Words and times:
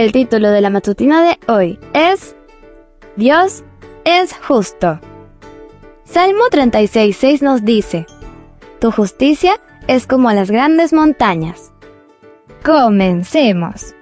El 0.00 0.12
título 0.12 0.50
de 0.50 0.62
la 0.62 0.70
matutina 0.70 1.22
de 1.22 1.38
hoy 1.52 1.78
es 1.92 2.34
Dios 3.16 3.64
es 4.04 4.32
justo. 4.48 4.98
Salmo 6.04 6.44
36.6 6.50 7.42
nos 7.42 7.66
dice, 7.66 8.06
Tu 8.78 8.90
justicia 8.90 9.60
es 9.88 10.06
como 10.06 10.32
las 10.32 10.50
grandes 10.50 10.94
montañas. 10.94 11.70
Comencemos. 12.64 13.94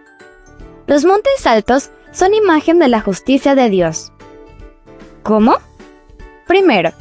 Los 0.86 1.04
montes 1.04 1.44
altos 1.44 1.90
son 2.12 2.32
imagen 2.32 2.78
de 2.78 2.86
la 2.86 3.00
justicia 3.00 3.56
de 3.56 3.68
Dios. 3.68 4.12
¿Cómo? 5.24 5.56
Primero, 6.46 6.92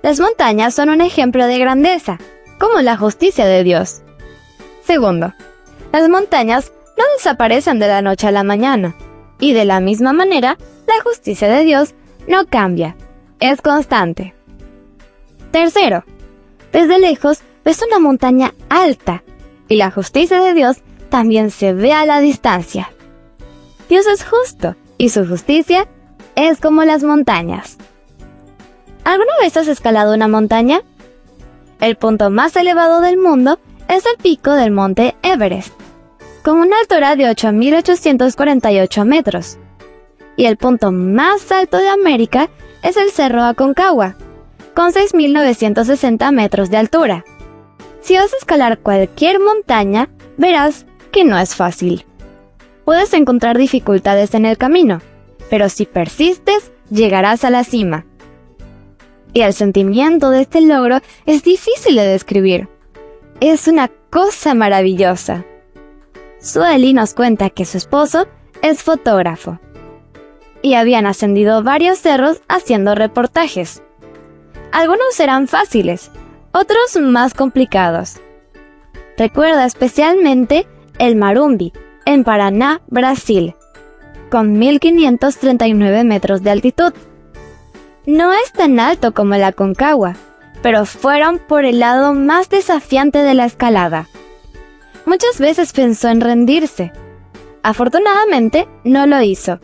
las 0.00 0.20
montañas 0.20 0.76
son 0.76 0.90
un 0.90 1.00
ejemplo 1.00 1.44
de 1.44 1.58
grandeza, 1.58 2.18
como 2.60 2.82
la 2.82 2.96
justicia 2.96 3.46
de 3.46 3.64
Dios. 3.64 4.02
Segundo, 4.84 5.34
las 5.90 6.08
montañas 6.08 6.70
no 6.98 7.04
desaparecen 7.16 7.78
de 7.78 7.88
la 7.88 8.02
noche 8.02 8.26
a 8.26 8.32
la 8.32 8.42
mañana, 8.42 8.96
y 9.38 9.52
de 9.52 9.64
la 9.64 9.80
misma 9.80 10.12
manera, 10.12 10.58
la 10.86 11.02
justicia 11.04 11.48
de 11.48 11.62
Dios 11.62 11.94
no 12.26 12.46
cambia, 12.46 12.96
es 13.40 13.62
constante. 13.62 14.34
Tercero, 15.52 16.04
desde 16.72 16.98
lejos 16.98 17.40
ves 17.64 17.82
una 17.86 18.00
montaña 18.00 18.52
alta, 18.68 19.22
y 19.68 19.76
la 19.76 19.90
justicia 19.90 20.40
de 20.40 20.54
Dios 20.54 20.78
también 21.08 21.50
se 21.50 21.72
ve 21.72 21.92
a 21.92 22.04
la 22.04 22.20
distancia. 22.20 22.90
Dios 23.88 24.06
es 24.06 24.24
justo, 24.24 24.74
y 24.98 25.10
su 25.10 25.26
justicia 25.26 25.86
es 26.34 26.60
como 26.60 26.84
las 26.84 27.04
montañas. 27.04 27.78
¿Alguna 29.04 29.32
vez 29.40 29.56
has 29.56 29.68
escalado 29.68 30.14
una 30.14 30.28
montaña? 30.28 30.82
El 31.80 31.96
punto 31.96 32.28
más 32.28 32.56
elevado 32.56 33.00
del 33.00 33.16
mundo 33.16 33.58
es 33.88 34.04
el 34.04 34.20
pico 34.20 34.52
del 34.52 34.70
monte 34.70 35.16
Everest, 35.22 35.72
con 36.48 36.60
una 36.60 36.78
altura 36.80 37.14
de 37.14 37.24
8.848 37.24 39.04
metros. 39.04 39.58
Y 40.34 40.46
el 40.46 40.56
punto 40.56 40.92
más 40.92 41.52
alto 41.52 41.76
de 41.76 41.88
América 41.88 42.48
es 42.82 42.96
el 42.96 43.10
Cerro 43.10 43.42
Aconcagua, 43.42 44.16
con 44.74 44.92
6.960 44.92 46.32
metros 46.32 46.70
de 46.70 46.78
altura. 46.78 47.26
Si 48.00 48.16
vas 48.16 48.32
a 48.32 48.36
escalar 48.38 48.78
cualquier 48.78 49.40
montaña, 49.40 50.08
verás 50.38 50.86
que 51.12 51.22
no 51.22 51.38
es 51.38 51.54
fácil. 51.54 52.06
Puedes 52.86 53.12
encontrar 53.12 53.58
dificultades 53.58 54.32
en 54.32 54.46
el 54.46 54.56
camino, 54.56 55.02
pero 55.50 55.68
si 55.68 55.84
persistes, 55.84 56.72
llegarás 56.88 57.44
a 57.44 57.50
la 57.50 57.62
cima. 57.62 58.06
Y 59.34 59.42
el 59.42 59.52
sentimiento 59.52 60.30
de 60.30 60.40
este 60.40 60.62
logro 60.62 61.00
es 61.26 61.42
difícil 61.42 61.94
de 61.94 62.06
describir. 62.06 62.68
Es 63.38 63.68
una 63.68 63.90
cosa 64.08 64.54
maravillosa. 64.54 65.44
Sueli 66.40 66.92
nos 66.92 67.14
cuenta 67.14 67.50
que 67.50 67.64
su 67.64 67.78
esposo 67.78 68.28
es 68.62 68.82
fotógrafo. 68.82 69.58
Y 70.62 70.74
habían 70.74 71.06
ascendido 71.06 71.62
varios 71.62 71.98
cerros 71.98 72.40
haciendo 72.48 72.94
reportajes. 72.94 73.82
Algunos 74.72 75.18
eran 75.18 75.48
fáciles, 75.48 76.10
otros 76.52 76.96
más 77.00 77.34
complicados. 77.34 78.20
Recuerda 79.16 79.64
especialmente 79.64 80.66
el 80.98 81.16
Marumbi, 81.16 81.72
en 82.06 82.24
Paraná, 82.24 82.80
Brasil, 82.86 83.54
con 84.30 84.58
1539 84.58 86.04
metros 86.04 86.42
de 86.42 86.50
altitud. 86.50 86.92
No 88.06 88.32
es 88.32 88.52
tan 88.52 88.78
alto 88.80 89.12
como 89.12 89.34
la 89.34 89.52
Concagua, 89.52 90.14
pero 90.62 90.86
fueron 90.86 91.38
por 91.38 91.64
el 91.64 91.80
lado 91.80 92.14
más 92.14 92.48
desafiante 92.48 93.18
de 93.18 93.34
la 93.34 93.44
escalada. 93.44 94.08
Muchas 95.08 95.40
veces 95.40 95.72
pensó 95.72 96.08
en 96.08 96.20
rendirse. 96.20 96.92
Afortunadamente, 97.62 98.68
no 98.84 99.06
lo 99.06 99.22
hizo. 99.22 99.58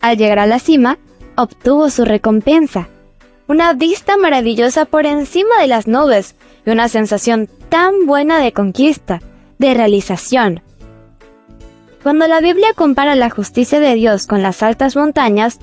Al 0.00 0.16
llegar 0.16 0.38
a 0.38 0.46
la 0.46 0.60
cima, 0.60 1.00
obtuvo 1.36 1.90
su 1.90 2.04
recompensa. 2.04 2.86
Una 3.48 3.72
vista 3.72 4.16
maravillosa 4.16 4.84
por 4.84 5.06
encima 5.06 5.58
de 5.60 5.66
las 5.66 5.88
nubes 5.88 6.36
y 6.64 6.70
una 6.70 6.88
sensación 6.88 7.48
tan 7.68 8.06
buena 8.06 8.38
de 8.38 8.52
conquista, 8.52 9.20
de 9.58 9.74
realización. 9.74 10.62
Cuando 12.04 12.28
la 12.28 12.40
Biblia 12.40 12.74
compara 12.76 13.16
la 13.16 13.30
justicia 13.30 13.80
de 13.80 13.96
Dios 13.96 14.28
con 14.28 14.40
las 14.40 14.62
altas 14.62 14.94
montañas, 14.94 15.58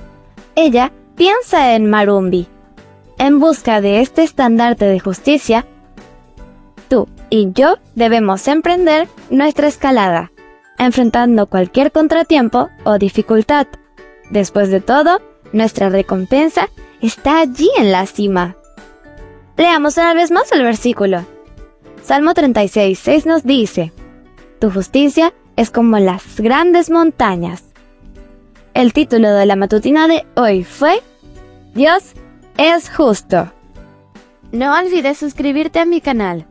ella 0.55 0.91
piensa 1.15 1.75
en 1.75 1.89
Marumbi. 1.89 2.45
En 3.17 3.39
busca 3.39 3.79
de 3.79 4.01
este 4.01 4.23
estandarte 4.23 4.83
de 4.83 4.99
justicia, 4.99 5.65
y 7.31 7.51
yo 7.53 7.77
debemos 7.95 8.47
emprender 8.47 9.07
nuestra 9.31 9.67
escalada, 9.67 10.31
enfrentando 10.77 11.47
cualquier 11.47 11.91
contratiempo 11.91 12.69
o 12.83 12.99
dificultad. 12.99 13.65
Después 14.29 14.69
de 14.69 14.81
todo, 14.81 15.19
nuestra 15.53 15.89
recompensa 15.89 16.69
está 17.01 17.39
allí 17.39 17.69
en 17.77 17.91
la 17.91 18.05
cima. 18.05 18.57
Leamos 19.57 19.97
una 19.97 20.13
vez 20.13 20.29
más 20.29 20.51
el 20.51 20.63
versículo. 20.63 21.25
Salmo 22.03 22.33
36, 22.33 22.99
6 22.99 23.25
nos 23.25 23.43
dice, 23.43 23.93
Tu 24.59 24.69
justicia 24.69 25.33
es 25.55 25.71
como 25.71 25.99
las 25.99 26.39
grandes 26.39 26.89
montañas. 26.89 27.63
El 28.73 28.91
título 28.91 29.31
de 29.31 29.45
la 29.45 29.55
matutina 29.55 30.07
de 30.07 30.25
hoy 30.35 30.63
fue 30.63 31.01
Dios 31.73 32.13
es 32.57 32.89
justo. 32.89 33.53
No 34.51 34.77
olvides 34.77 35.17
suscribirte 35.17 35.79
a 35.79 35.85
mi 35.85 36.01
canal. 36.01 36.50